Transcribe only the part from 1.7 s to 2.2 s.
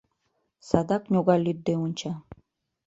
онча